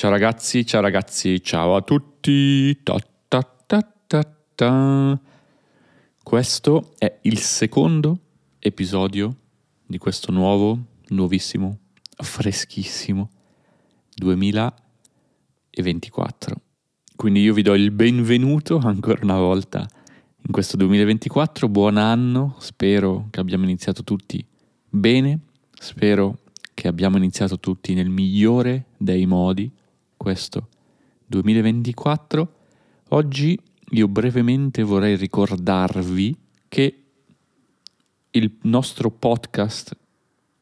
[0.00, 2.74] Ciao ragazzi, ciao ragazzi, ciao a tutti.
[2.82, 2.96] Ta,
[3.28, 3.46] ta,
[4.54, 5.20] ta.
[6.22, 8.18] Questo è il secondo
[8.60, 9.36] episodio
[9.84, 10.78] di questo nuovo,
[11.08, 11.76] nuovissimo,
[12.16, 13.28] freschissimo
[14.14, 16.56] 2024.
[17.14, 19.86] Quindi io vi do il benvenuto ancora una volta
[20.46, 21.68] in questo 2024.
[21.68, 24.42] Buon anno, spero che abbiamo iniziato tutti
[24.88, 25.40] bene,
[25.78, 26.38] spero
[26.72, 29.70] che abbiamo iniziato tutti nel migliore dei modi
[30.20, 30.68] questo
[31.24, 32.54] 2024.
[33.08, 33.58] Oggi
[33.92, 36.36] io brevemente vorrei ricordarvi
[36.68, 37.02] che
[38.32, 39.96] il nostro podcast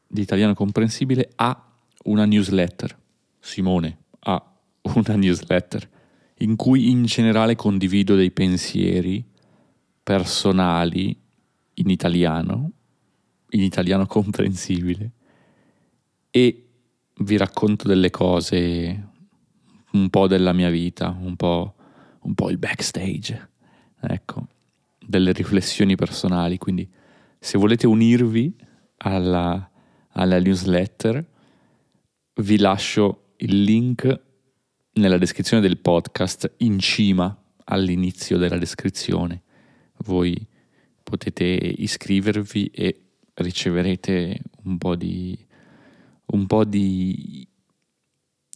[0.07, 1.71] di Italiano Comprensibile ha
[2.05, 2.97] una newsletter.
[3.37, 4.41] Simone ha
[4.81, 5.89] una newsletter
[6.37, 9.21] in cui in generale condivido dei pensieri
[10.01, 11.19] personali
[11.73, 12.71] in italiano,
[13.49, 15.11] in italiano comprensibile,
[16.31, 16.67] e
[17.17, 19.07] vi racconto delle cose,
[19.91, 21.75] un po' della mia vita, un po',
[22.21, 23.49] un po il backstage,
[23.99, 24.47] ecco,
[25.05, 26.57] delle riflessioni personali.
[26.57, 26.89] Quindi
[27.39, 28.55] se volete unirvi
[28.97, 29.69] alla,
[30.09, 31.25] alla newsletter,
[32.35, 34.21] vi lascio il link
[34.93, 39.43] nella descrizione del podcast in cima all'inizio della descrizione.
[39.99, 40.45] Voi
[41.03, 43.01] potete iscrivervi e
[43.35, 45.47] riceverete un po' di
[46.31, 47.47] un po' di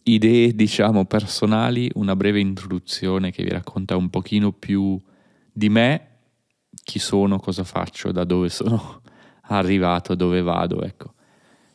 [0.04, 5.00] idee, diciamo, personali, una breve introduzione che vi racconta un pochino più
[5.52, 6.08] di me,
[6.82, 9.00] chi sono, cosa faccio, da dove sono
[9.48, 11.14] arrivato, dove vado, ecco.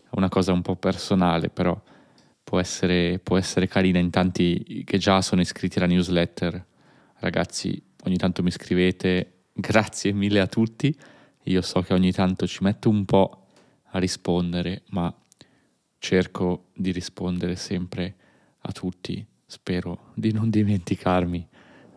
[0.03, 1.79] È una cosa un po' personale, però
[2.43, 6.65] può essere, può essere carina in tanti che già sono iscritti alla newsletter.
[7.19, 10.95] Ragazzi, ogni tanto mi scrivete, grazie mille a tutti.
[11.43, 13.47] Io so che ogni tanto ci metto un po'
[13.91, 15.11] a rispondere, ma
[15.97, 18.15] cerco di rispondere sempre
[18.61, 21.47] a tutti, spero di non dimenticarmi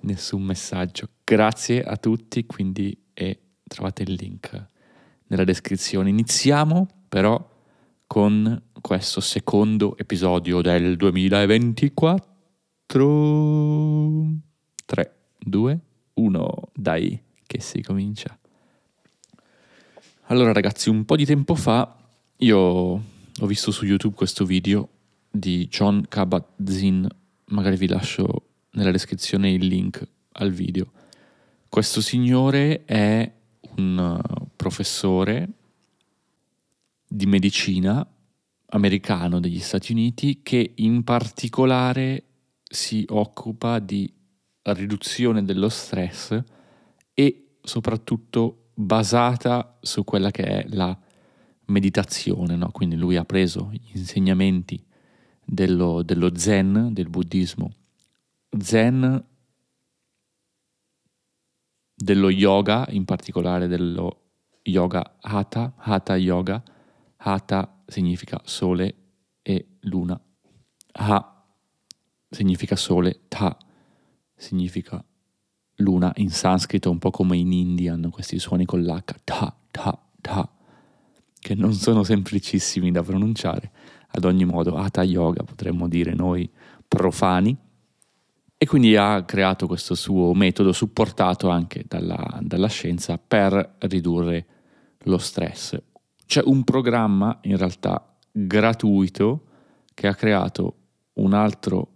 [0.00, 1.08] nessun messaggio.
[1.24, 4.68] Grazie a tutti, quindi e trovate il link
[5.26, 6.08] nella descrizione.
[6.10, 7.50] Iniziamo però
[8.06, 12.30] con questo secondo episodio del 2024.
[14.84, 15.80] 3, 2,
[16.14, 18.38] 1, dai che si comincia.
[20.26, 21.96] Allora ragazzi, un po' di tempo fa
[22.42, 24.88] io ho visto su YouTube questo video
[25.32, 27.06] di John Kabat-Zinn,
[27.46, 30.92] magari vi lascio nella descrizione il link al video.
[31.68, 33.32] Questo signore è
[33.78, 35.48] un uh, professore
[37.08, 38.06] di medicina
[38.66, 42.24] americano degli Stati Uniti che in particolare
[42.62, 44.10] si occupa di
[44.62, 46.42] riduzione dello stress
[47.14, 50.96] e soprattutto basata su quella che è la
[51.66, 52.70] meditazione, no?
[52.70, 54.82] quindi lui ha preso gli insegnamenti
[55.52, 57.74] dello, dello zen, del buddismo,
[58.58, 59.22] zen,
[61.94, 64.20] dello yoga, in particolare dello
[64.62, 66.62] yoga hatha, hatha yoga,
[67.16, 68.94] hatha significa sole
[69.42, 70.18] e luna,
[70.92, 71.44] ha
[72.30, 73.54] significa sole, tha
[74.34, 75.04] significa
[75.76, 76.12] luna.
[76.16, 80.50] In sanscrito, un po' come in India hanno questi suoni con l'H, ta, ta, ta
[81.42, 83.72] che non sono semplicissimi da pronunciare,
[84.12, 86.48] ad ogni modo Hatha Yoga potremmo dire noi
[86.86, 87.56] profani,
[88.62, 94.46] e quindi ha creato questo suo metodo supportato anche dalla, dalla scienza per ridurre
[95.04, 95.76] lo stress.
[96.24, 99.46] C'è un programma in realtà gratuito
[99.92, 100.76] che ha creato
[101.14, 101.88] un altro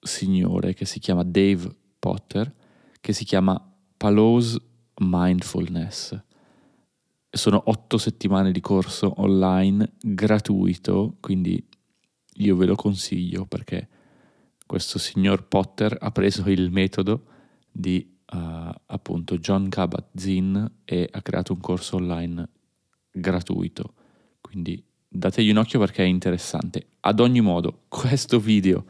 [0.00, 2.50] signore che si chiama Dave Potter,
[2.98, 3.60] che si chiama
[3.98, 4.58] Palos
[5.00, 6.18] Mindfulness
[7.36, 11.64] sono otto settimane di corso online gratuito, quindi
[12.38, 13.88] io ve lo consiglio perché
[14.66, 17.26] questo signor Potter ha preso il metodo
[17.70, 18.36] di uh,
[18.86, 22.48] appunto John Kabat-Zinn e ha creato un corso online
[23.10, 23.94] gratuito.
[24.40, 26.86] Quindi dategli un occhio perché è interessante.
[27.00, 28.84] Ad ogni modo, questo video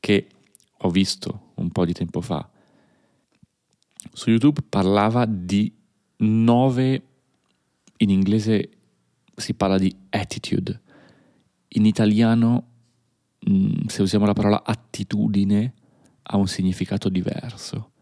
[0.00, 0.26] che
[0.78, 2.48] ho visto un po' di tempo fa
[4.12, 5.72] su YouTube parlava di
[6.18, 7.02] nove
[8.02, 8.70] in inglese
[9.34, 10.80] si parla di attitude,
[11.68, 12.68] in italiano
[13.48, 15.74] mm, se usiamo la parola attitudine
[16.22, 17.92] ha un significato diverso,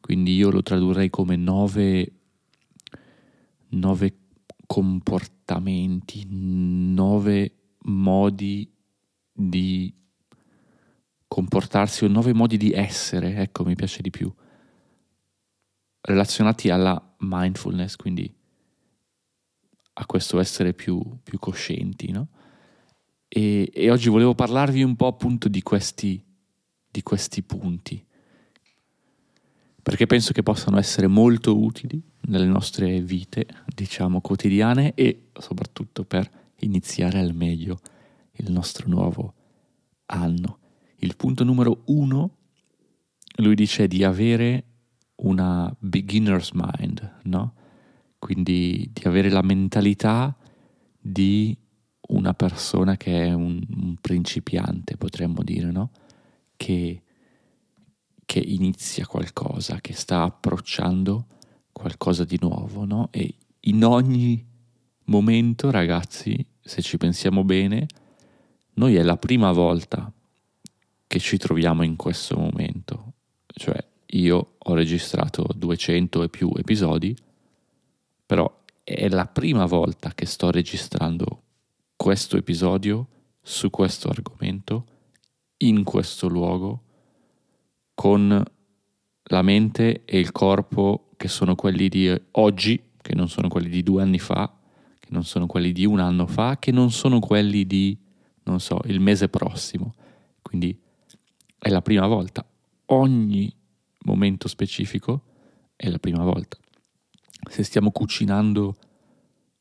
[0.00, 2.12] quindi io lo tradurrei come nove,
[3.68, 4.16] nove
[4.66, 8.70] comportamenti, nove modi
[9.32, 9.94] di
[11.28, 14.32] comportarsi o nove modi di essere, ecco mi piace di più,
[16.00, 18.40] relazionati alla mindfulness, quindi
[20.02, 22.28] a questo essere più, più coscienti, no?
[23.28, 26.22] E, e, oggi volevo parlarvi un po' appunto di questi
[26.92, 28.04] di questi punti,
[29.82, 36.30] perché penso che possano essere molto utili nelle nostre vite, diciamo, quotidiane e soprattutto per
[36.60, 37.80] iniziare al meglio
[38.32, 39.34] il nostro nuovo
[40.06, 40.58] anno.
[40.96, 42.36] Il punto numero uno,
[43.36, 44.64] lui dice di avere
[45.16, 47.54] una beginner's mind, no?
[48.22, 50.32] Quindi di avere la mentalità
[50.96, 51.58] di
[52.10, 55.90] una persona che è un, un principiante, potremmo dire, no?
[56.54, 57.02] Che,
[58.24, 61.26] che, inizia qualcosa, che sta approcciando
[61.72, 63.08] qualcosa di nuovo, no?
[63.10, 64.46] E in ogni
[65.06, 67.88] momento, ragazzi, se ci pensiamo bene,
[68.74, 70.12] noi è la prima volta
[71.08, 73.14] che ci troviamo in questo momento.
[73.48, 77.16] Cioè, io ho registrato 200 e più episodi,
[78.32, 78.50] però
[78.82, 81.42] è la prima volta che sto registrando
[81.94, 83.06] questo episodio
[83.42, 84.86] su questo argomento,
[85.58, 86.82] in questo luogo,
[87.92, 88.42] con
[89.24, 93.82] la mente e il corpo che sono quelli di oggi, che non sono quelli di
[93.82, 94.50] due anni fa,
[94.98, 97.94] che non sono quelli di un anno fa, che non sono quelli di,
[98.44, 99.94] non so, il mese prossimo.
[100.40, 100.74] Quindi
[101.58, 102.42] è la prima volta.
[102.86, 103.54] Ogni
[104.04, 105.20] momento specifico
[105.76, 106.56] è la prima volta.
[107.50, 108.76] Se stiamo cucinando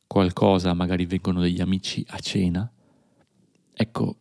[0.08, 2.72] qualcosa, magari vengono degli amici a cena,
[3.74, 4.16] ecco,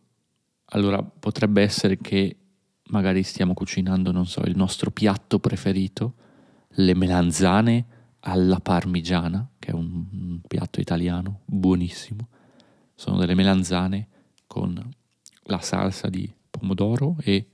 [0.65, 2.37] allora potrebbe essere che
[2.85, 6.15] magari stiamo cucinando, non so, il nostro piatto preferito,
[6.75, 7.85] le melanzane
[8.21, 12.27] alla parmigiana, che è un, piatto italiano buonissimo.
[12.95, 14.07] Sono delle melanzane
[14.47, 14.89] con
[15.43, 17.47] la salsa di pomodoro e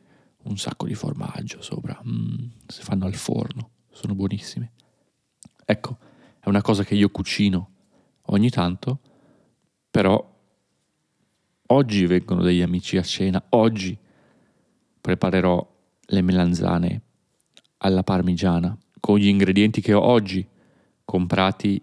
[0.44, 4.72] un sacco di formaggio sopra, mm, si fanno al forno, sono buonissime.
[5.70, 5.98] Ecco,
[6.40, 7.72] è una cosa che io cucino
[8.28, 9.00] ogni tanto,
[9.92, 10.36] però
[11.66, 13.98] oggi vengono degli amici a cena, oggi
[15.02, 15.76] preparerò
[16.06, 17.02] le melanzane
[17.80, 20.48] alla parmigiana con gli ingredienti che ho oggi
[21.04, 21.82] comprati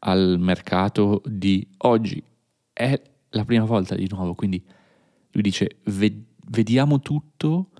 [0.00, 2.22] al mercato di oggi.
[2.70, 4.62] È la prima volta di nuovo, quindi
[5.30, 7.70] lui dice vediamo tutto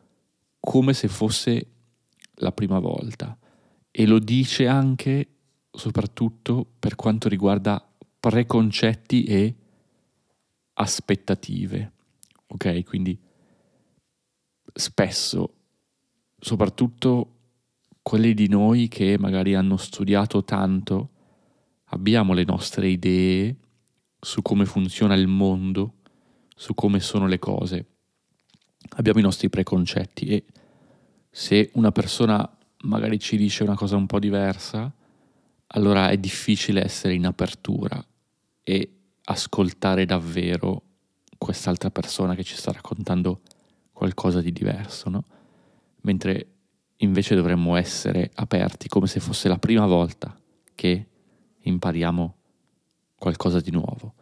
[0.58, 1.66] come se fosse
[2.37, 3.37] la prima volta
[3.90, 5.26] e lo dice anche
[5.73, 7.85] soprattutto per quanto riguarda
[8.21, 9.55] preconcetti e
[10.75, 11.93] aspettative.
[12.49, 12.85] Ok?
[12.85, 13.19] Quindi
[14.75, 15.55] spesso,
[16.39, 17.31] soprattutto
[18.03, 21.09] quelli di noi che magari hanno studiato tanto,
[21.87, 23.57] abbiamo le nostre idee
[24.21, 25.95] su come funziona il mondo,
[26.55, 27.87] su come sono le cose
[28.97, 30.45] abbiamo i nostri preconcetti e
[31.31, 32.49] se una persona
[32.83, 34.93] magari ci dice una cosa un po' diversa,
[35.75, 38.05] allora è difficile essere in apertura
[38.63, 40.83] e ascoltare davvero
[41.39, 43.41] quest'altra persona che ci sta raccontando
[43.93, 45.25] qualcosa di diverso, no?
[46.03, 46.47] Mentre
[46.97, 50.37] invece dovremmo essere aperti come se fosse la prima volta
[50.75, 51.07] che
[51.61, 52.37] impariamo
[53.17, 54.15] qualcosa di nuovo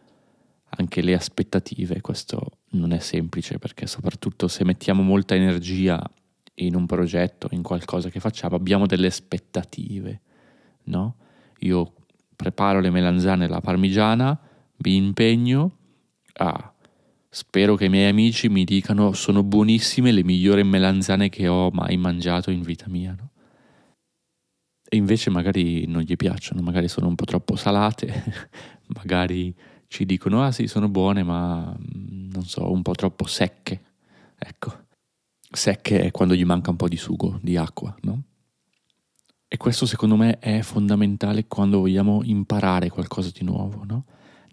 [0.76, 6.00] anche le aspettative, questo non è semplice perché soprattutto se mettiamo molta energia
[6.54, 10.20] in un progetto, in qualcosa che facciamo, abbiamo delle aspettative,
[10.84, 11.16] no?
[11.60, 11.94] Io
[12.36, 14.38] preparo le melanzane alla parmigiana,
[14.78, 15.76] mi impegno,
[16.34, 16.72] ah,
[17.28, 21.96] spero che i miei amici mi dicano sono buonissime le migliori melanzane che ho mai
[21.96, 23.30] mangiato in vita mia, no?
[24.92, 28.48] E invece magari non gli piacciono, magari sono un po' troppo salate,
[28.98, 29.54] magari
[29.90, 33.82] ci dicono ah sì sono buone ma mm, non so un po' troppo secche
[34.38, 34.86] ecco
[35.50, 38.22] secche è quando gli manca un po' di sugo di acqua no?
[39.52, 44.04] E questo secondo me è fondamentale quando vogliamo imparare qualcosa di nuovo no?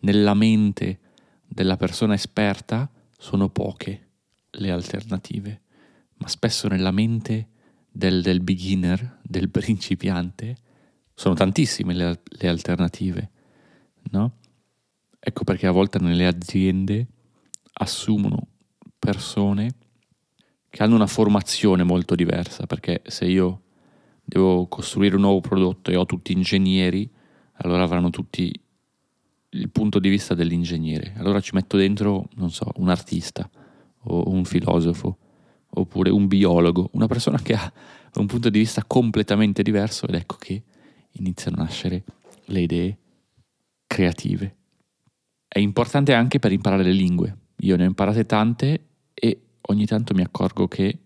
[0.01, 0.99] nella mente
[1.45, 4.07] della persona esperta sono poche
[4.51, 5.61] le alternative
[6.15, 7.49] ma spesso nella mente
[7.91, 10.57] del, del beginner del principiante
[11.13, 13.31] sono tantissime le, le alternative
[14.11, 14.37] no?
[15.19, 17.07] Ecco perché a volte nelle aziende
[17.73, 18.47] assumono
[18.97, 19.75] persone
[20.69, 23.63] che hanno una formazione molto diversa, perché se io
[24.27, 27.09] devo costruire un nuovo prodotto e ho tutti ingegneri,
[27.59, 28.51] allora avranno tutti
[29.49, 31.13] il punto di vista dell'ingegnere.
[31.17, 33.49] Allora ci metto dentro, non so, un artista
[34.03, 35.17] o un filosofo
[35.69, 37.71] oppure un biologo, una persona che ha
[38.15, 40.63] un punto di vista completamente diverso ed ecco che
[41.11, 42.03] iniziano a nascere
[42.45, 42.97] le idee
[43.85, 44.57] creative
[45.57, 47.37] è importante anche per imparare le lingue.
[47.61, 50.99] Io ne ho imparate tante e ogni tanto mi accorgo che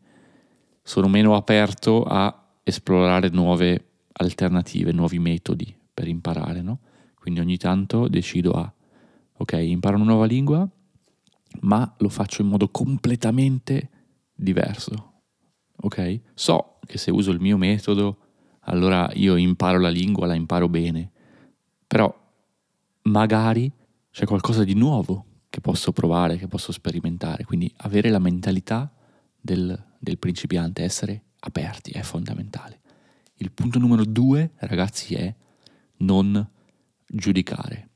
[0.83, 6.79] sono meno aperto a esplorare nuove alternative, nuovi metodi per imparare, no?
[7.15, 8.71] Quindi ogni tanto decido a,
[9.37, 10.67] ok, imparo una nuova lingua,
[11.61, 13.89] ma lo faccio in modo completamente
[14.33, 15.13] diverso.
[15.75, 16.19] ok?
[16.33, 18.17] So che se uso il mio metodo,
[18.61, 21.11] allora io imparo la lingua, la imparo bene,
[21.87, 22.13] però
[23.03, 23.71] magari
[24.09, 28.91] c'è qualcosa di nuovo che posso provare, che posso sperimentare, quindi avere la mentalità
[29.39, 32.79] del, del principiante, essere aperti è fondamentale.
[33.35, 35.33] Il punto numero due, ragazzi, è
[35.97, 36.47] non
[37.07, 37.89] giudicare,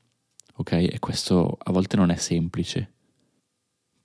[0.56, 0.72] ok?
[0.72, 2.92] E questo a volte non è semplice,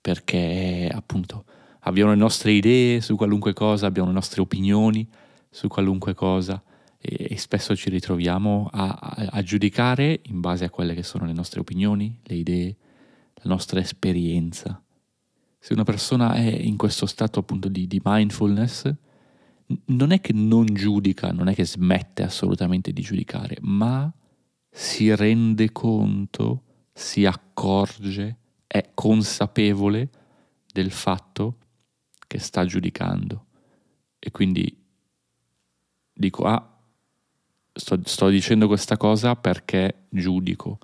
[0.00, 1.44] perché appunto
[1.80, 5.08] abbiamo le nostre idee su qualunque cosa, abbiamo le nostre opinioni
[5.50, 6.62] su qualunque cosa
[6.98, 11.26] e, e spesso ci ritroviamo a, a, a, giudicare in base a quelle che sono
[11.26, 12.76] le nostre opinioni, le idee,
[13.34, 14.80] la nostra esperienza.
[15.58, 18.92] Se una persona è in questo stato appunto di, di mindfulness,
[19.86, 24.12] non è che non giudica, non è che smette assolutamente di giudicare, ma
[24.70, 30.08] si rende conto, si accorge, è consapevole
[30.72, 31.56] del fatto
[32.26, 33.46] che sta giudicando.
[34.18, 34.74] E quindi
[36.12, 36.78] dico, ah,
[37.72, 40.78] sto, sto dicendo questa cosa perché giudico.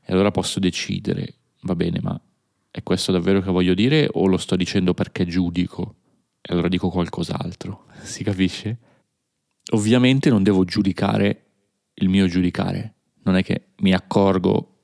[0.00, 2.20] E allora posso decidere, va bene, ma
[2.70, 5.96] è questo davvero che voglio dire o lo sto dicendo perché giudico?
[6.40, 8.78] E allora dico qualcos'altro, si capisce?
[9.72, 11.44] Ovviamente non devo giudicare
[11.94, 14.76] il mio giudicare, non è che mi accorgo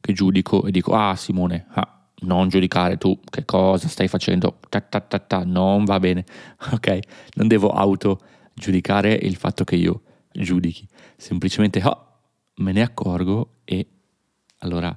[0.00, 4.80] che giudico e dico, ah Simone, ah, non giudicare tu che cosa stai facendo, ta,
[4.80, 6.24] ta, ta, ta, non va bene,
[6.72, 6.98] ok?
[7.34, 8.20] Non devo auto
[8.54, 10.86] giudicare il fatto che io giudichi,
[11.16, 12.06] semplicemente oh,
[12.56, 13.86] me ne accorgo e
[14.58, 14.96] allora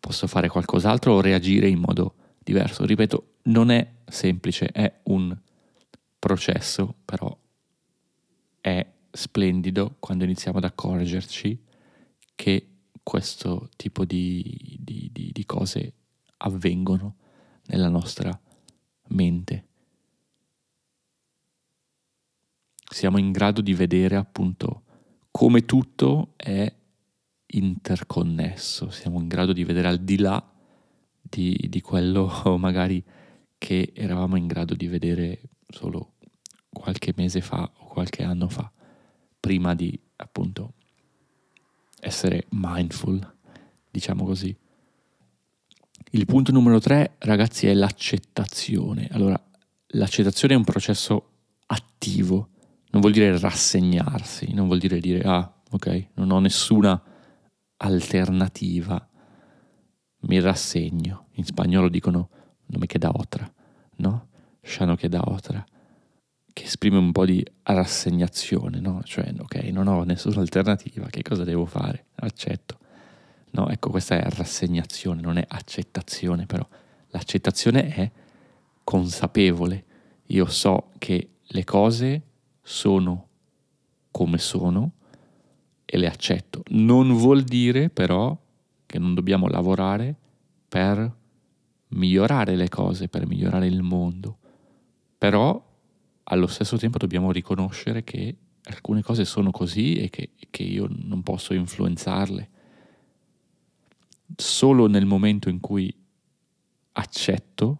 [0.00, 2.84] posso fare qualcos'altro o reagire in modo diverso.
[2.84, 5.36] Ripeto, non è semplice, è un
[6.18, 7.36] processo, però
[8.60, 11.64] è splendido quando iniziamo ad accorgerci
[12.34, 12.68] che
[13.02, 15.92] questo tipo di, di, di, di cose
[16.38, 17.16] avvengono
[17.66, 18.38] nella nostra
[19.08, 19.64] mente.
[22.88, 24.82] Siamo in grado di vedere appunto
[25.30, 26.72] come tutto è
[27.46, 30.52] interconnesso, siamo in grado di vedere al di là
[31.20, 33.02] di, di quello magari
[33.58, 36.14] che eravamo in grado di vedere solo
[36.68, 38.70] qualche mese fa o qualche anno fa,
[39.40, 40.74] prima di appunto
[42.00, 43.34] essere mindful,
[43.90, 44.56] diciamo così.
[46.10, 49.08] Il punto numero tre, ragazzi, è l'accettazione.
[49.10, 49.40] Allora,
[49.88, 51.30] l'accettazione è un processo
[51.66, 52.50] attivo,
[52.90, 57.02] non vuol dire rassegnarsi, non vuol dire dire, ah, ok, non ho nessuna
[57.78, 59.08] alternativa,
[60.20, 61.28] mi rassegno.
[61.32, 62.30] In spagnolo dicono,
[62.66, 63.50] non me queda otra,
[63.96, 64.28] no?
[64.62, 65.64] Ya no queda otra
[66.56, 69.02] che esprime un po' di rassegnazione, no?
[69.04, 72.06] Cioè, ok, non ho nessuna alternativa, che cosa devo fare?
[72.14, 72.78] Accetto.
[73.50, 76.66] No, ecco, questa è rassegnazione, non è accettazione, però
[77.08, 78.10] l'accettazione è
[78.82, 79.84] consapevole.
[80.28, 82.22] Io so che le cose
[82.62, 83.28] sono
[84.10, 84.92] come sono
[85.84, 86.62] e le accetto.
[86.68, 88.34] Non vuol dire però
[88.86, 90.14] che non dobbiamo lavorare
[90.66, 91.14] per
[91.88, 94.38] migliorare le cose, per migliorare il mondo.
[95.18, 95.62] Però
[96.24, 101.22] allo stesso tempo dobbiamo riconoscere che alcune cose sono così e che, che io non
[101.22, 102.50] posso influenzarle.
[104.34, 105.94] Solo nel momento in cui
[106.92, 107.78] accetto,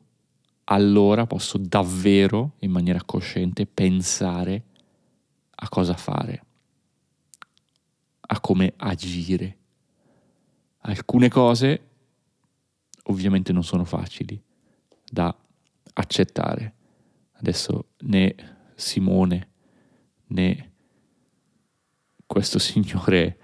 [0.65, 4.65] allora posso davvero, in maniera cosciente, pensare
[5.57, 6.45] a cosa fare,
[8.21, 9.57] a come agire.
[10.81, 11.89] Alcune cose
[13.09, 14.41] ovviamente non sono facili
[15.11, 15.35] da
[15.95, 16.77] accettare
[17.39, 18.35] Adesso né
[18.75, 19.49] Simone
[20.29, 20.73] né
[22.27, 23.39] questo signore,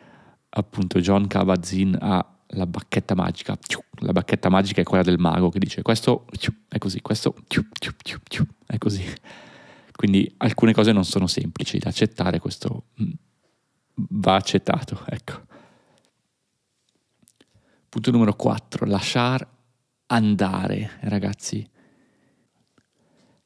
[0.49, 3.57] appunto John Kabat-Zinn, ha la bacchetta magica.
[4.01, 6.27] La bacchetta magica è quella del mago che dice questo
[6.69, 7.35] è così, questo
[8.67, 9.05] è così.
[9.93, 13.11] Quindi alcune cose non sono semplici da accettare, questo mm,
[13.95, 15.51] va accettato, ecco.
[17.93, 19.47] Punto numero 4, lasciar
[20.07, 21.69] andare, ragazzi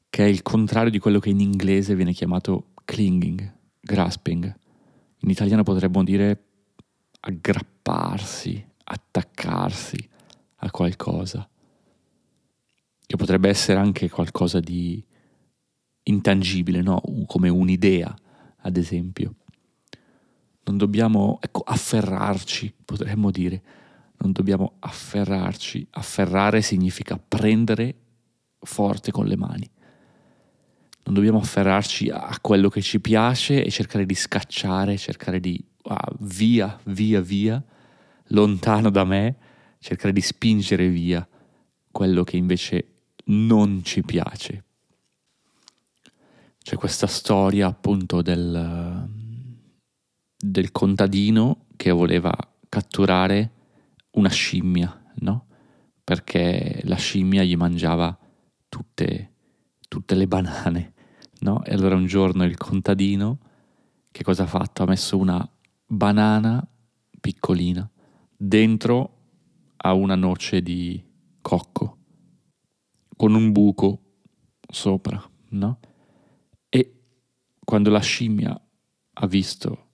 [0.09, 4.57] che è il contrario di quello che in inglese viene chiamato clinging, grasping.
[5.17, 6.43] In italiano potremmo dire
[7.19, 10.09] aggrapparsi, attaccarsi
[10.55, 11.45] a qualcosa,
[13.05, 15.03] che potrebbe essere anche qualcosa di
[16.03, 17.01] intangibile, no?
[17.25, 18.15] come un'idea,
[18.59, 19.35] ad esempio.
[20.63, 23.61] Non dobbiamo, ecco, afferrarci, potremmo dire.
[24.19, 25.87] Non dobbiamo afferrarci.
[25.91, 27.95] Afferrare significa prendere
[28.59, 29.69] forte con le mani
[31.07, 36.11] non dobbiamo afferrarci a quello che ci piace e cercare di scacciare, cercare di ah,
[36.19, 37.63] via, via, via,
[38.27, 39.37] lontano da me,
[39.79, 41.25] cercare di spingere via
[41.89, 42.87] quello che invece
[43.27, 44.65] non ci piace.
[46.61, 49.07] c'è questa storia appunto del,
[50.37, 52.35] del contadino che voleva
[52.67, 53.51] catturare
[54.17, 55.45] una scimmia, no?
[56.03, 58.17] Perché la scimmia gli mangiava
[58.67, 59.33] tutte,
[59.87, 60.93] tutte le banane,
[61.39, 61.63] no?
[61.63, 63.39] E allora un giorno il contadino,
[64.11, 64.83] che cosa ha fatto?
[64.83, 65.47] Ha messo una
[65.85, 66.65] banana
[67.19, 67.89] piccolina
[68.35, 69.13] dentro
[69.77, 71.03] a una noce di
[71.41, 71.97] cocco
[73.15, 74.01] con un buco
[74.67, 75.79] sopra, no?
[76.69, 77.01] E
[77.63, 78.59] quando la scimmia
[79.19, 79.85] ha visto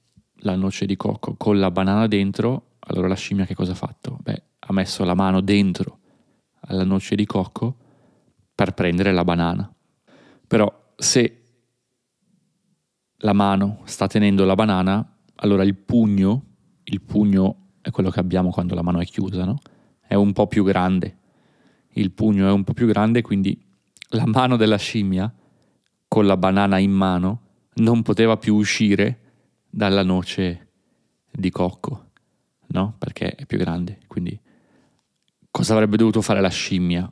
[0.43, 4.17] la noce di cocco con la banana dentro, allora la scimmia che cosa ha fatto?
[4.21, 5.99] Beh, ha messo la mano dentro
[6.61, 7.77] alla noce di cocco
[8.53, 9.71] per prendere la banana.
[10.47, 11.43] Però se
[13.17, 16.43] la mano sta tenendo la banana, allora il pugno,
[16.83, 19.59] il pugno è quello che abbiamo quando la mano è chiusa, no?
[19.99, 21.17] È un po' più grande.
[21.95, 23.59] Il pugno è un po' più grande, quindi
[24.09, 25.33] la mano della scimmia
[26.07, 27.41] con la banana in mano
[27.75, 29.19] non poteva più uscire
[29.69, 30.67] dalla noce
[31.31, 32.11] di cocco,
[32.73, 32.95] no?
[32.97, 33.99] Perché è più grande.
[34.07, 34.37] Quindi
[35.49, 37.11] cosa avrebbe dovuto fare la scimmia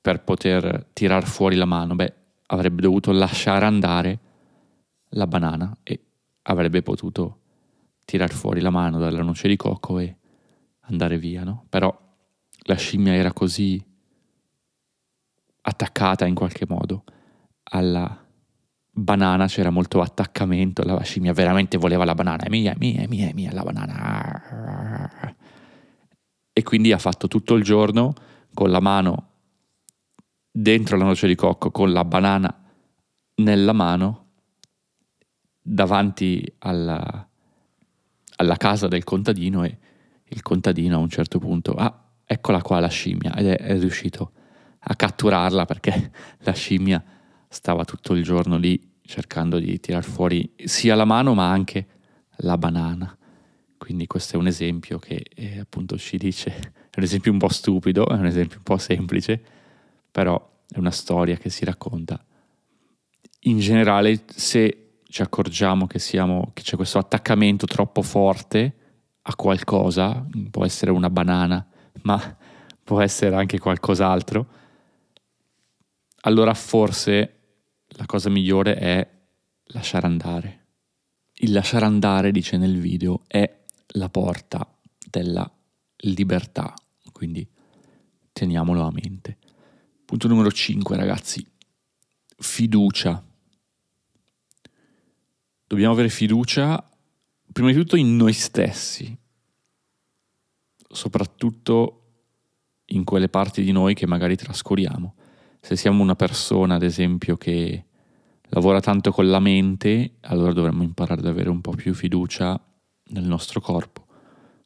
[0.00, 1.94] per poter tirar fuori la mano?
[1.94, 2.12] Beh,
[2.46, 4.18] avrebbe dovuto lasciare andare
[5.10, 6.00] la banana e
[6.42, 7.38] avrebbe potuto
[8.04, 10.16] tirar fuori la mano dalla noce di cocco e
[10.80, 11.66] andare via, no?
[11.68, 11.96] Però
[12.64, 13.82] la scimmia era così
[15.64, 17.04] attaccata in qualche modo
[17.64, 18.21] alla
[18.94, 23.06] banana c'era molto attaccamento, la scimmia veramente voleva la banana, è mia, è mia, è
[23.06, 25.34] mia, è mia la banana.
[26.52, 28.12] E quindi ha fatto tutto il giorno
[28.52, 29.28] con la mano
[30.50, 32.54] dentro la noce di cocco, con la banana
[33.36, 34.26] nella mano,
[35.62, 37.26] davanti alla,
[38.36, 39.78] alla casa del contadino e
[40.24, 44.32] il contadino a un certo punto, ah, eccola qua la scimmia, ed è, è riuscito
[44.78, 47.02] a catturarla perché la scimmia
[47.52, 51.86] stava tutto il giorno lì cercando di tirar fuori sia la mano ma anche
[52.38, 53.14] la banana.
[53.76, 57.48] Quindi questo è un esempio che eh, appunto ci dice, è un esempio un po'
[57.48, 59.42] stupido, è un esempio un po' semplice,
[60.10, 62.24] però è una storia che si racconta.
[63.40, 68.76] In generale, se ci accorgiamo che, siamo, che c'è questo attaccamento troppo forte
[69.22, 71.66] a qualcosa, può essere una banana,
[72.02, 72.36] ma
[72.82, 74.46] può essere anche qualcos'altro,
[76.22, 77.41] allora forse
[77.96, 79.10] la cosa migliore è
[79.66, 80.60] lasciare andare.
[81.34, 84.66] Il lasciare andare, dice nel video, è la porta
[85.10, 85.50] della
[85.98, 86.74] libertà,
[87.12, 87.46] quindi
[88.32, 89.38] teniamolo a mente.
[90.04, 91.44] Punto numero 5, ragazzi,
[92.38, 93.22] fiducia.
[95.66, 96.86] Dobbiamo avere fiducia
[97.52, 99.16] prima di tutto in noi stessi,
[100.88, 101.98] soprattutto
[102.86, 105.14] in quelle parti di noi che magari trascuriamo
[105.64, 107.84] se siamo una persona, ad esempio, che
[108.48, 112.60] lavora tanto con la mente, allora dovremmo imparare ad avere un po' più fiducia
[113.10, 114.06] nel nostro corpo.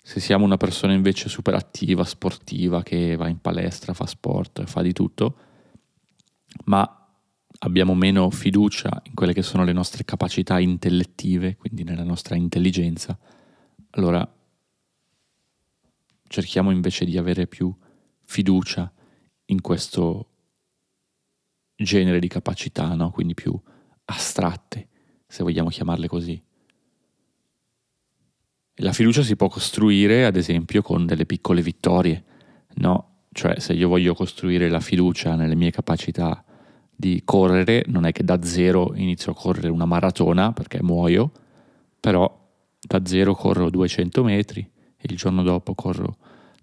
[0.02, 4.80] Se siamo una persona invece super attiva, sportiva, che va in palestra, fa sport, fa
[4.80, 5.37] di tutto,
[6.64, 7.06] ma
[7.59, 13.18] abbiamo meno fiducia in quelle che sono le nostre capacità intellettive, quindi nella nostra intelligenza,
[13.90, 14.26] allora
[16.26, 17.70] cerchiamo invece di avere più
[18.24, 18.90] fiducia
[19.44, 20.30] in questo
[21.76, 23.10] genere di capacità, no?
[23.10, 23.58] quindi più
[24.06, 24.88] astratte,
[25.26, 26.42] se vogliamo chiamarle così.
[28.80, 32.24] La fiducia si può costruire, ad esempio, con delle piccole vittorie,
[32.74, 33.12] no?
[33.32, 36.44] Cioè, se io voglio costruire la fiducia nelle mie capacità
[36.94, 41.32] di correre, non è che da zero inizio a correre una maratona perché muoio,
[42.00, 42.44] però
[42.80, 46.16] da zero corro 200 metri, il giorno dopo corro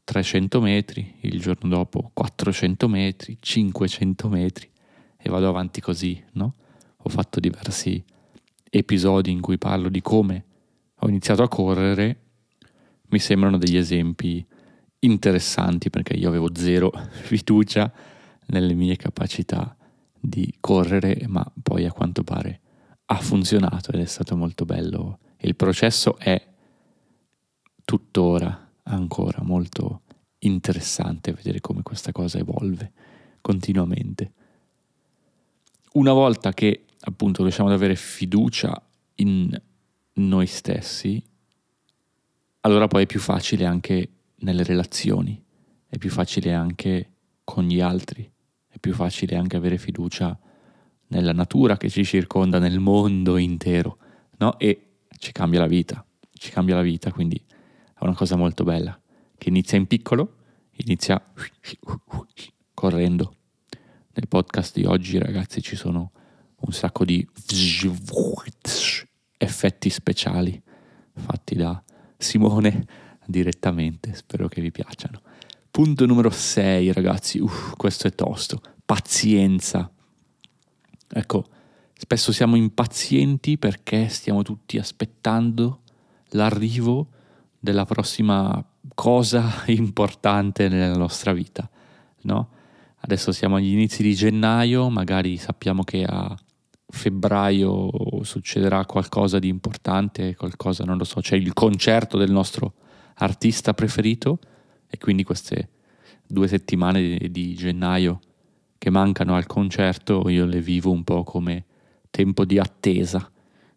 [0.04, 4.71] 300 metri, il giorno dopo 400 metri, 500 metri
[5.24, 6.56] e vado avanti così, no?
[6.98, 8.04] Ho fatto diversi
[8.70, 10.46] episodi in cui parlo di come
[11.00, 12.20] ho iniziato a correre,
[13.10, 14.46] mi sembrano degli esempi
[15.00, 16.92] interessanti perché io avevo zero
[17.24, 17.92] fiducia
[18.48, 19.76] nelle mie capacità
[20.20, 22.60] di correre, ma poi a quanto pare
[23.06, 25.20] ha funzionato ed è stato molto bello.
[25.38, 26.42] Il processo è
[27.86, 30.02] tuttora ancora molto
[30.40, 32.92] interessante vedere come questa cosa evolve
[33.40, 34.34] continuamente
[35.93, 38.82] una volta che appunto riusciamo ad avere fiducia
[39.15, 39.60] in
[40.13, 41.21] noi stessi,
[42.62, 45.41] allora poi è più facile anche nelle relazioni,
[45.88, 47.12] è più facile anche
[47.43, 48.29] con gli altri,
[48.67, 50.38] è più facile anche avere fiducia
[51.08, 53.97] nella natura che ci circonda, nel mondo intero,
[54.38, 54.58] no?
[54.58, 58.99] E ci cambia la vita, ci cambia la vita, quindi è una cosa molto bella,
[59.38, 60.38] che inizia in piccolo,
[60.77, 61.21] inizia
[62.73, 63.36] correndo
[64.13, 66.12] nel podcast di oggi, ragazzi, ci sono
[66.56, 67.28] un sacco di
[69.38, 70.62] effetti speciali
[71.15, 71.82] fatti da
[72.17, 72.86] Simone
[73.26, 75.21] direttamente, spero che vi piacciono.
[75.71, 79.91] Punto numero 6 ragazzi, Uff, questo è tosto, pazienza.
[81.10, 81.47] Ecco,
[81.93, 85.82] spesso siamo impazienti perché stiamo tutti aspettando
[86.30, 87.08] l'arrivo
[87.60, 91.67] della prossima cosa importante nella nostra vita,
[92.21, 92.53] no?
[93.06, 96.34] Adesso siamo agli inizi di gennaio, magari sappiamo che a
[96.88, 102.76] febbraio succederà qualcosa di importante, qualcosa, non lo so, c'è il concerto del nostro
[103.16, 104.39] artista preferito
[104.88, 105.70] e quindi queste
[106.26, 108.22] due settimane di, gennaio
[108.78, 111.66] che mancano al concerto io le vivo un po' come
[112.10, 113.30] tempo di attesa,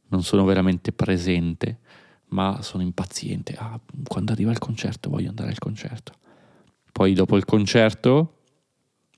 [0.08, 1.80] non sono veramente presente,
[2.28, 3.56] ma sono impaziente.
[3.58, 6.12] Ah, quando arriva il concerto voglio andare al concerto.
[6.92, 8.35] Poi dopo il concerto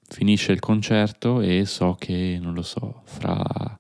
[0.08, 3.78] finisce il concerto e so che, non lo so, fra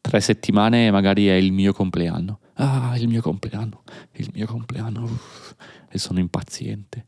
[0.00, 2.40] tre settimane magari è il mio compleanno.
[2.54, 5.54] Ah, il mio compleanno, il mio compleanno, uff,
[5.88, 7.04] e sono impaziente.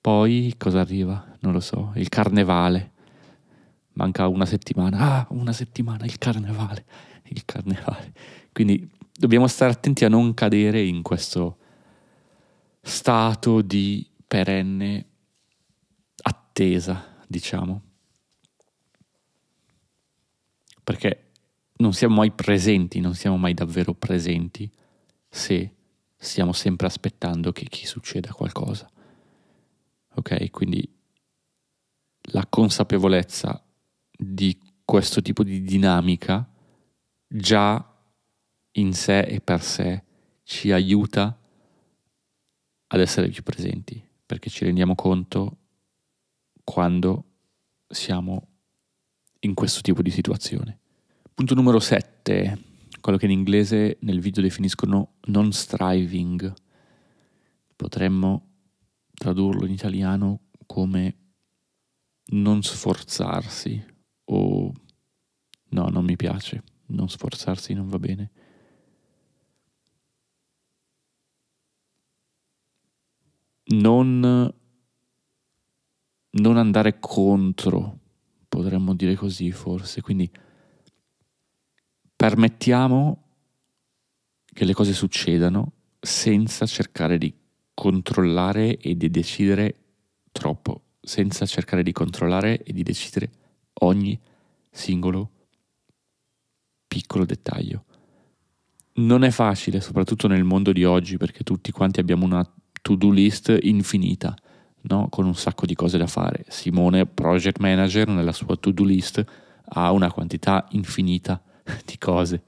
[0.00, 1.36] Poi cosa arriva?
[1.40, 2.92] Non lo so, il carnevale.
[3.92, 4.98] Manca una settimana.
[4.98, 6.84] Ah, una settimana, il carnevale,
[7.24, 8.12] il carnevale.
[8.52, 11.58] Quindi dobbiamo stare attenti a non cadere in questo
[12.80, 15.06] stato di perenne
[16.22, 17.82] attesa diciamo.
[20.82, 21.30] Perché
[21.74, 24.68] non siamo mai presenti, non siamo mai davvero presenti
[25.28, 25.74] se
[26.16, 28.90] stiamo sempre aspettando che, che succeda qualcosa.
[30.14, 30.50] Ok?
[30.50, 30.92] Quindi
[32.32, 33.64] la consapevolezza
[34.10, 36.50] di questo tipo di dinamica
[37.28, 37.86] già
[38.72, 40.02] in sé e per sé
[40.42, 41.38] ci aiuta
[42.88, 45.59] ad essere più presenti, perché ci rendiamo conto
[46.64, 47.24] quando
[47.88, 48.48] siamo
[49.40, 50.78] in questo tipo di situazione.
[51.34, 52.58] Punto numero 7,
[53.00, 56.52] quello che in inglese nel video definiscono non striving.
[57.74, 58.48] Potremmo
[59.14, 61.16] tradurlo in italiano come
[62.32, 63.84] non sforzarsi
[64.24, 64.72] o
[65.70, 68.30] no, non mi piace, non sforzarsi non va bene.
[73.72, 74.52] Non
[76.32, 77.98] non andare contro,
[78.48, 80.30] potremmo dire così forse, quindi
[82.14, 83.24] permettiamo
[84.44, 87.34] che le cose succedano senza cercare di
[87.74, 89.74] controllare e di decidere
[90.32, 93.30] troppo, senza cercare di controllare e di decidere
[93.80, 94.18] ogni
[94.70, 95.30] singolo
[96.86, 97.84] piccolo dettaglio.
[98.94, 102.46] Non è facile, soprattutto nel mondo di oggi, perché tutti quanti abbiamo una
[102.82, 104.36] to-do list infinita
[104.82, 105.08] no?
[105.08, 106.44] con un sacco di cose da fare.
[106.48, 109.24] Simone, project manager, nella sua to-do list
[109.72, 111.42] ha una quantità infinita
[111.84, 112.42] di cose.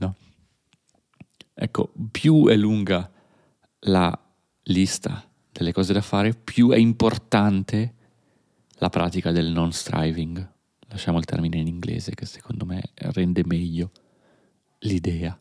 [0.00, 0.16] No?
[1.54, 3.10] Ecco, più è lunga
[3.80, 4.18] la
[4.64, 7.94] lista delle cose da fare, più è importante
[8.74, 10.52] la pratica del non striving.
[10.90, 13.90] Lasciamo il termine in inglese che secondo me rende meglio
[14.80, 15.38] l'idea.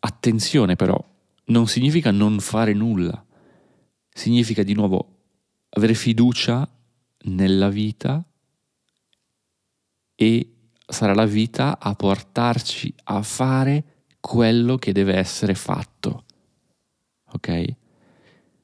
[0.00, 1.02] Attenzione però,
[1.46, 3.23] non significa non fare nulla
[4.14, 5.08] significa di nuovo
[5.70, 6.66] avere fiducia
[7.24, 8.24] nella vita
[10.14, 10.54] e
[10.86, 16.24] sarà la vita a portarci a fare quello che deve essere fatto.
[17.32, 17.76] Ok?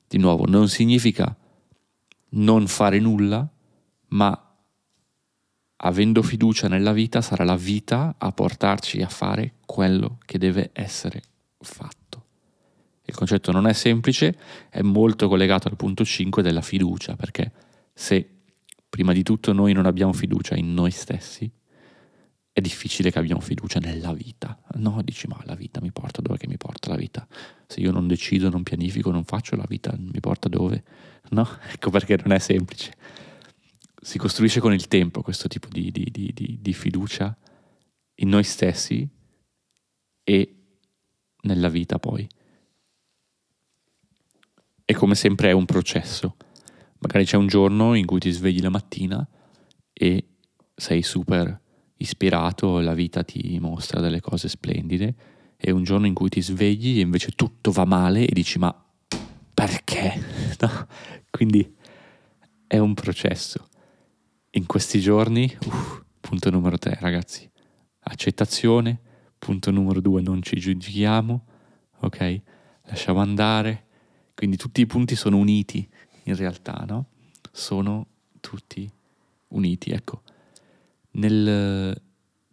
[0.07, 1.37] Di nuovo, non significa
[2.31, 3.49] non fare nulla,
[4.09, 4.55] ma
[5.83, 11.23] avendo fiducia nella vita sarà la vita a portarci a fare quello che deve essere
[11.59, 12.00] fatto.
[13.11, 14.37] Il concetto non è semplice,
[14.70, 17.51] è molto collegato al punto 5 della fiducia, perché
[17.92, 18.42] se
[18.88, 21.51] prima di tutto noi non abbiamo fiducia in noi stessi,
[22.53, 24.57] è difficile che abbiamo fiducia nella vita.
[24.75, 27.27] No, dici, ma la vita mi porta dove mi porta la vita?
[27.66, 30.85] Se io non decido, non pianifico, non faccio, la vita mi porta dove?
[31.31, 32.92] No, ecco perché non è semplice.
[34.01, 37.37] Si costruisce con il tempo questo tipo di, di, di, di fiducia
[38.14, 39.09] in noi stessi
[40.23, 40.55] e
[41.42, 42.29] nella vita poi.
[44.90, 46.35] E come sempre è un processo.
[46.98, 49.24] Magari c'è un giorno in cui ti svegli la mattina
[49.92, 50.31] e
[50.74, 51.61] sei super
[51.98, 55.14] ispirato, la vita ti mostra delle cose splendide,
[55.57, 58.74] e un giorno in cui ti svegli e invece tutto va male e dici ma
[59.55, 60.59] perché?
[60.59, 60.88] No?
[61.31, 61.72] Quindi
[62.66, 63.68] è un processo.
[64.55, 67.48] In questi giorni, uff, punto numero tre ragazzi,
[68.00, 69.00] accettazione,
[69.38, 71.44] punto numero due non ci giudichiamo,
[72.00, 72.40] ok?
[72.87, 73.85] Lasciamo andare,
[74.40, 75.87] quindi tutti i punti sono uniti
[76.22, 77.09] in realtà, no?
[77.53, 78.07] Sono
[78.40, 78.90] tutti
[79.48, 80.22] uniti, ecco.
[81.11, 82.03] Nel,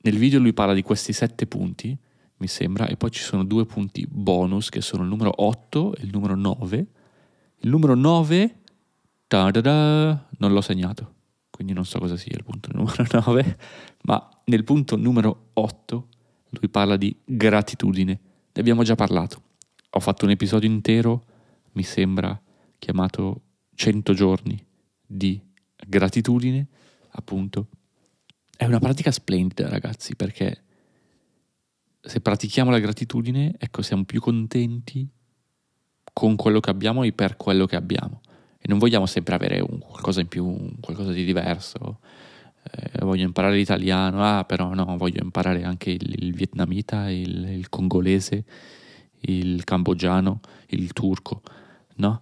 [0.02, 1.98] nel video lui parla di questi sette punti,
[2.40, 6.04] mi sembra, e poi ci sono due punti bonus che sono il numero 8 e
[6.04, 6.88] il numero 9.
[7.60, 8.60] Il numero 9
[9.30, 11.14] non l'ho segnato,
[11.50, 13.58] quindi non so cosa sia il punto numero 9,
[14.02, 16.08] ma nel punto numero 8
[16.50, 18.12] lui parla di gratitudine.
[18.52, 19.42] Ne abbiamo già parlato.
[19.92, 21.27] Ho fatto un episodio intero,
[21.78, 22.42] mi sembra,
[22.80, 23.44] chiamato
[23.76, 24.66] 100 giorni
[25.06, 25.40] di
[25.88, 26.66] gratitudine,
[27.12, 27.68] appunto.
[28.58, 30.64] È una pratica splendida, ragazzi, perché
[32.02, 35.08] se pratichiamo la gratitudine, ecco, siamo più contenti
[36.12, 38.22] con quello che abbiamo e per quello che abbiamo.
[38.58, 42.00] E non vogliamo sempre avere un qualcosa in più, qualcosa di diverso.
[42.72, 47.70] Eh, voglio imparare l'italiano, ah, però no, voglio imparare anche il, il vietnamita, il, il
[47.70, 48.44] congolese,
[49.22, 51.42] il cambogiano, il turco,
[51.98, 52.22] no?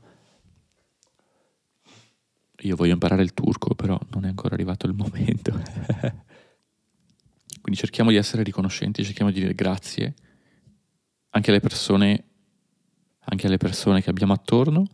[2.60, 5.52] Io voglio imparare il turco, però non è ancora arrivato il momento.
[7.62, 10.14] Quindi cerchiamo di essere riconoscenti, cerchiamo di dire grazie
[11.30, 12.24] anche alle persone,
[13.20, 14.86] anche alle persone che abbiamo attorno.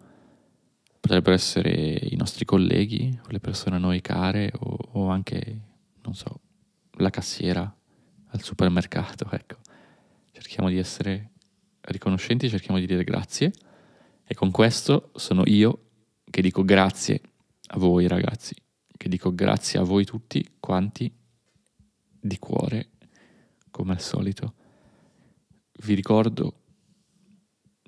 [1.00, 5.60] Potrebbero essere i nostri colleghi, le persone a noi care o, o anche,
[6.04, 6.40] non so,
[6.98, 7.74] la cassiera
[8.28, 9.58] al supermercato, ecco.
[10.32, 11.30] Cerchiamo di essere
[11.82, 13.52] riconoscenti, cerchiamo di dire grazie
[14.32, 15.90] e con questo sono io
[16.24, 17.22] che dico grazie
[17.68, 18.56] a voi ragazzi,
[18.88, 21.14] che dico grazie a voi tutti quanti
[22.18, 22.92] di cuore,
[23.72, 24.54] come al solito.
[25.84, 26.54] Vi ricordo,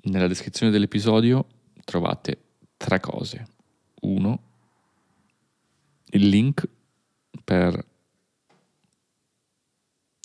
[0.02, 1.46] nella descrizione dell'episodio
[1.82, 2.42] trovate
[2.76, 3.46] tre cose.
[4.02, 4.42] Uno,
[6.08, 6.68] il link
[7.42, 7.86] per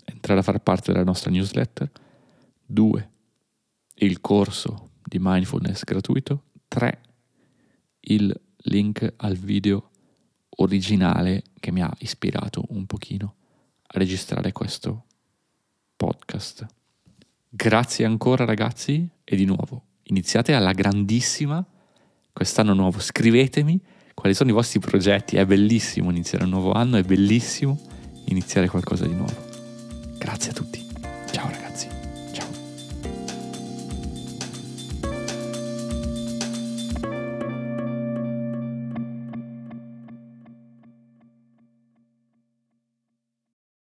[0.04, 1.90] entrare a far parte della nostra newsletter.
[2.66, 3.10] Due,
[3.94, 6.44] il corso di mindfulness gratuito.
[6.68, 7.02] Tre,
[8.02, 9.90] il link al video
[10.58, 13.36] originale che mi ha ispirato un pochino
[13.82, 15.06] a registrare questo
[15.96, 16.66] podcast.
[17.50, 21.66] Grazie ancora ragazzi e di nuovo iniziate alla grandissima
[22.32, 23.00] quest'anno nuovo.
[23.00, 23.80] Scrivetemi
[24.14, 25.38] quali sono i vostri progetti.
[25.38, 27.80] È bellissimo iniziare un nuovo anno, è bellissimo
[28.26, 29.48] iniziare qualcosa di nuovo.
[30.18, 30.89] Grazie a tutti.